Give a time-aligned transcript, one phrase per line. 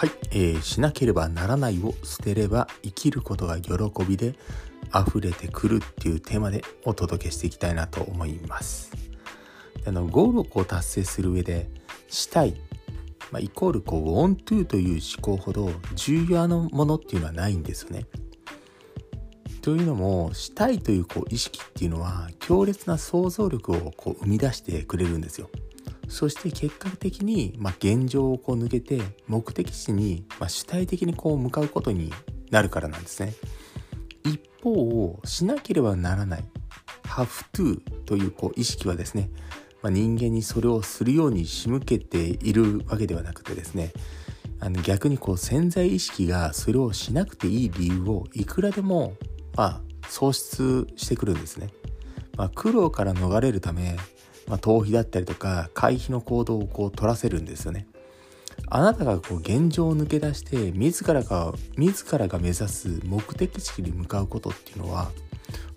[0.00, 3.74] はい、えー、しなければならないを捨てれば生きることが喜
[4.08, 4.34] びで
[4.98, 8.92] 溢れてくるっていうテーマでお届けしていきたいなと思います。
[9.86, 11.68] あのゴールをこう達成する上で
[12.08, 12.54] したい、
[13.30, 18.06] まあ、イコールこう want to という思考ほど重要なものっていうのはないんですよね。
[19.60, 25.50] というのもしたいというこう意識っていうのは強烈な想像力をこう生み出してくれるんですよ。
[26.10, 32.12] そして結果的に、まあ、現状をこう抜けて目的地に、まあ、主体的にこう向かうことに
[32.50, 33.32] なるからなんですね。
[34.24, 36.44] 一方しなければならない
[37.04, 39.30] have to というこう意識はですね、
[39.82, 43.92] まあ、人間にそれをするように仕向けているわけではなくてですね
[44.58, 49.14] あの逆にこう潜在意識がそれをしなくていい理由をいくらでも、
[49.56, 51.68] まあ、創出してくるんですね。
[52.36, 53.96] まあ、苦労から逃れるため
[54.46, 57.86] まあ、逃避だったりとか回避の行動をこう取らせるんですよね。
[58.68, 65.10] あなたがこう現状を抜け出して自らが自らが目指す目的地に向かうことっていうのは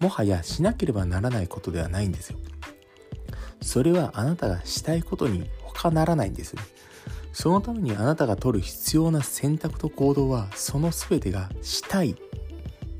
[0.00, 2.38] もはやしなければならないことではないんですよ。
[3.60, 6.62] それはあなたがしたいことに他ならないんですね。
[7.32, 12.16] そのためにあなたが取る必要な選択と行動はその全てがしたい、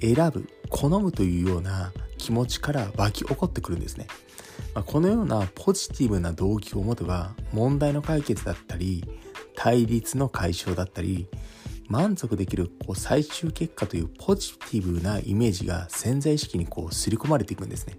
[0.00, 4.06] 選ぶ、好むというような気持ちから湧き起こってくるんですね。
[4.74, 9.04] まあ、このようなポジティブな動機を持てば問題の解決だったり
[9.54, 11.28] 対立の解消だったり
[11.88, 17.98] 満足できるこう最終結果というポジティブなイメージが潜在意識にこう刷り込まれていくんですね。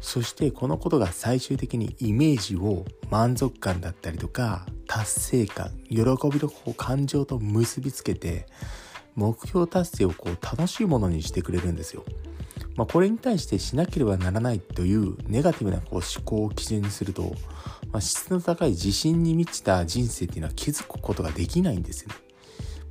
[0.00, 6.04] そしてこのことが最終的にイメージを満足感だったりとか達成感喜び
[6.38, 8.46] の感情と結びつけて
[9.14, 12.04] 目標達成をこう楽しいものにしてくれるんですよ。
[12.78, 17.34] まあ、これに対してしなければならないというネガティブなこう思考を基準にすると、
[17.90, 22.14] まあ、質の高い自信に満ちた人生っていうのは気づくことができないんですよね。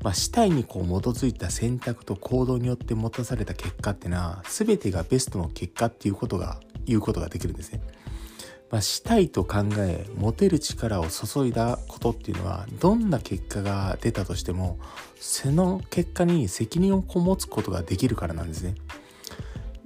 [0.04, 7.80] まあ、死体にこう基づいた選択と行動によって持たされた結果っていうのは全てがベストの結果っていうことが言うことができるんですね。
[8.70, 14.78] まあ、したいと考え持てる力を注いだことっていうのはどんな結果が出たとしても
[15.18, 18.76] その結果に責任を持つことができるからなんですね。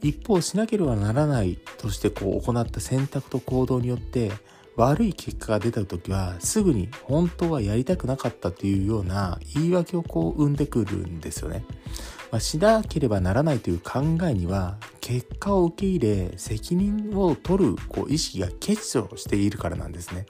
[0.02, 4.32] 一方しなければならないとしてこう行った選択と行動によって
[4.76, 11.64] 悪い結果が出た時はすぐに本当はやりたくなかったというような言い訳をこう生んでくるんですよね。
[12.32, 20.26] まあ、しなければならないという考えには結果を受け入れ責任を取るこう意識が欠如しているからなんですね。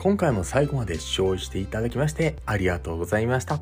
[0.00, 3.60] 今回も最後まで視聴していただきましてありがとうございました。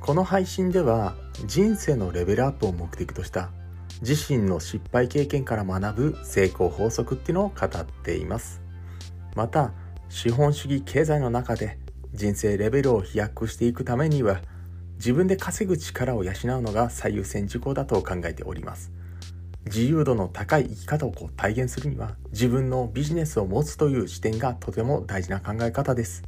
[0.00, 3.50] この配信では人生のレベルアップを目的とした
[4.00, 8.62] 自身の失敗経験から学ぶ成功法則っていうのを語っています。
[9.36, 9.72] また、
[10.08, 11.76] 資本主義経済の中で
[12.14, 14.40] 人生レベルを飛躍していくためには
[14.94, 18.97] 自分で稼ぐ力を養うのが最優先事項だと考えております。
[19.68, 26.22] 自由度の高い生き方をこう体現するには自分のビジネスを持つという視点がとても大事な考え方です。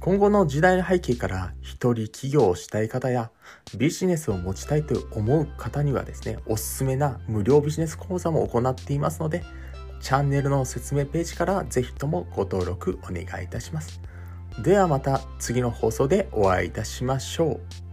[0.00, 3.30] 今後の時代の背景から一人起業をしたい方や
[3.78, 9.42] ビジネスを持ちたいと思う方にはですね、おすすめな無料ビジネス講座も行っていますので、
[10.00, 14.00] チャンネルの説明ページからぜひともご登録お願いいたします。
[14.62, 17.83] ではまた次の放送でお会いいたしましょう。